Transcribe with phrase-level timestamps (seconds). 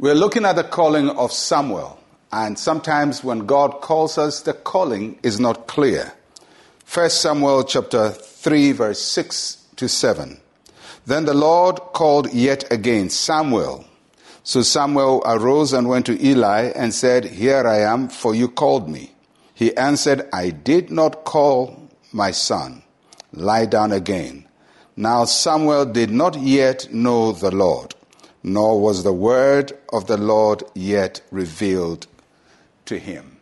[0.00, 2.00] We're looking at the calling of Samuel,
[2.32, 6.14] and sometimes when God calls us, the calling is not clear.
[6.90, 10.40] 1 Samuel chapter 3 verse 6 to 7.
[11.04, 13.84] Then the Lord called yet again Samuel.
[14.42, 18.88] So Samuel arose and went to Eli and said, Here I am, for you called
[18.88, 19.12] me.
[19.52, 22.84] He answered, I did not call my son.
[23.34, 24.48] Lie down again.
[24.96, 27.94] Now Samuel did not yet know the Lord
[28.42, 32.06] nor was the word of the Lord yet revealed
[32.86, 33.38] to him.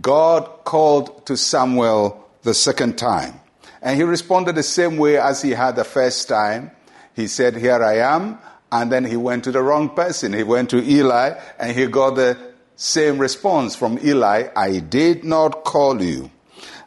[0.00, 3.40] God called to Samuel the second time,
[3.82, 6.70] and he responded the same way as he had the first time.
[7.14, 8.38] He said, Here I am.
[8.70, 10.32] And then he went to the wrong person.
[10.32, 12.36] He went to Eli, and he got the
[12.74, 16.30] same response from Eli I did not call you.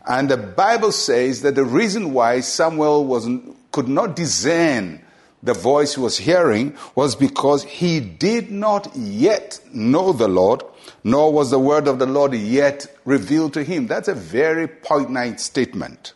[0.06, 3.28] And the Bible says that the reason why Samuel was,
[3.72, 5.04] could not discern
[5.42, 10.64] the voice he was hearing was because he did not yet know the Lord,
[11.04, 13.88] nor was the word of the Lord yet revealed to him.
[13.88, 16.14] That's a very poignant statement.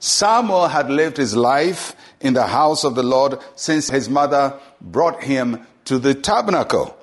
[0.00, 5.22] Samuel had lived his life in the house of the Lord since his mother brought
[5.22, 6.96] him to the tabernacle.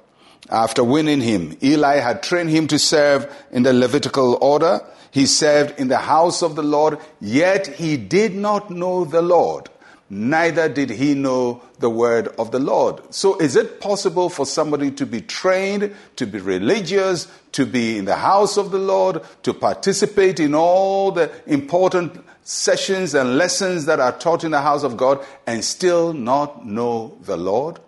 [0.50, 4.82] After winning him, Eli had trained him to serve in the Levitical order.
[5.10, 9.70] He served in the house of the Lord, yet he did not know the Lord
[10.10, 13.02] neither did he know the word of the Lord.
[13.14, 18.06] So, is it possible for somebody to be trained, to be religious, to be in
[18.06, 24.00] the house of the Lord, to participate in all the important sessions and lessons that
[24.00, 27.80] are taught in the house of God, and still not know the Lord?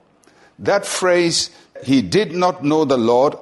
[0.59, 1.51] That phrase,
[1.83, 3.35] he did not know the Lord,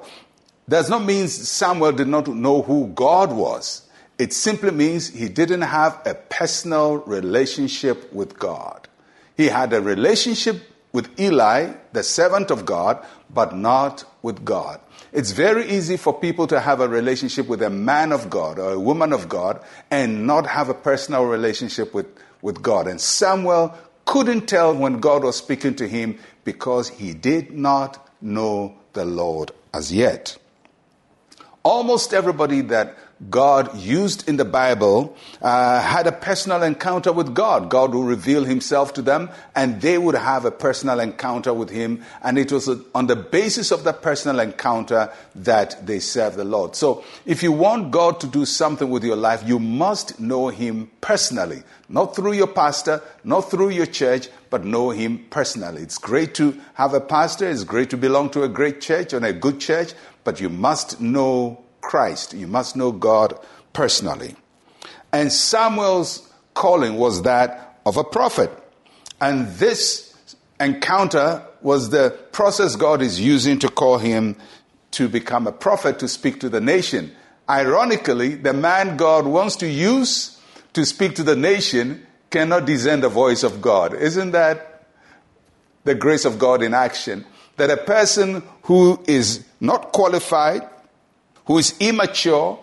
[0.68, 3.85] does not mean Samuel did not know who God was.
[4.18, 8.88] It simply means he didn't have a personal relationship with God.
[9.36, 14.80] He had a relationship with Eli, the servant of God, but not with God.
[15.12, 18.72] It's very easy for people to have a relationship with a man of God or
[18.72, 22.06] a woman of God and not have a personal relationship with,
[22.40, 22.86] with God.
[22.86, 23.74] And Samuel
[24.06, 29.52] couldn't tell when God was speaking to him because he did not know the Lord
[29.74, 30.38] as yet.
[31.62, 32.96] Almost everybody that
[33.30, 37.70] God used in the Bible uh, had a personal encounter with God.
[37.70, 42.04] God would reveal himself to them and they would have a personal encounter with him.
[42.22, 46.76] And it was on the basis of that personal encounter that they served the Lord.
[46.76, 50.90] So if you want God to do something with your life, you must know him
[51.00, 51.62] personally.
[51.88, 55.80] Not through your pastor, not through your church, but know him personally.
[55.80, 57.48] It's great to have a pastor.
[57.48, 61.00] It's great to belong to a great church and a good church, but you must
[61.00, 62.34] know Christ.
[62.34, 63.38] You must know God
[63.72, 64.34] personally.
[65.12, 68.50] And Samuel's calling was that of a prophet.
[69.20, 70.14] And this
[70.60, 74.36] encounter was the process God is using to call him
[74.92, 77.12] to become a prophet to speak to the nation.
[77.48, 80.40] Ironically, the man God wants to use
[80.72, 83.94] to speak to the nation cannot discern the voice of God.
[83.94, 84.86] Isn't that
[85.84, 87.24] the grace of God in action?
[87.56, 90.68] That a person who is not qualified,
[91.46, 92.58] who is immature,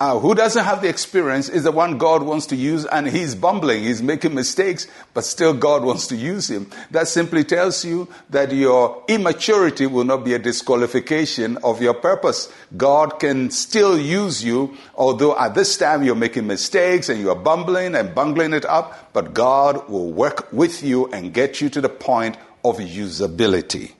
[0.00, 3.36] uh, who doesn't have the experience, is the one God wants to use, and he's
[3.36, 6.68] bumbling, he's making mistakes, but still God wants to use him.
[6.90, 12.52] That simply tells you that your immaturity will not be a disqualification of your purpose.
[12.76, 17.94] God can still use you, although at this time you're making mistakes and you're bumbling
[17.94, 21.88] and bungling it up, but God will work with you and get you to the
[21.88, 23.92] point of usability.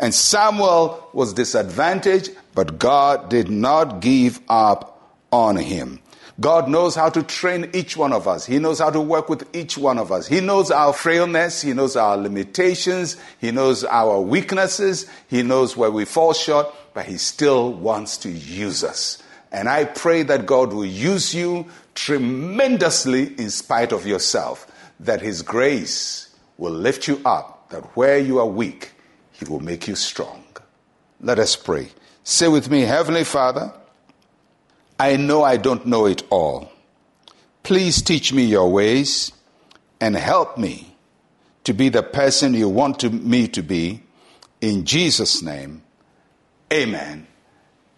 [0.00, 6.00] And Samuel was disadvantaged, but God did not give up on him.
[6.40, 8.46] God knows how to train each one of us.
[8.46, 10.26] He knows how to work with each one of us.
[10.26, 11.60] He knows our frailness.
[11.60, 13.18] He knows our limitations.
[13.38, 15.06] He knows our weaknesses.
[15.28, 19.22] He knows where we fall short, but He still wants to use us.
[19.52, 24.66] And I pray that God will use you tremendously in spite of yourself,
[25.00, 28.92] that His grace will lift you up, that where you are weak,
[29.40, 30.44] he will make you strong.
[31.20, 31.88] Let us pray.
[32.22, 33.72] Say with me, Heavenly Father,
[34.98, 36.70] I know I don't know it all.
[37.62, 39.32] Please teach me your ways
[40.00, 40.94] and help me
[41.64, 44.02] to be the person you want to, me to be.
[44.60, 45.82] In Jesus' name,
[46.72, 47.26] amen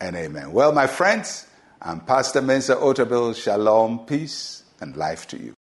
[0.00, 0.52] and amen.
[0.52, 1.46] Well, my friends,
[1.80, 3.34] I'm Pastor Mensa Otabil.
[3.34, 5.54] Shalom, peace, and life to you.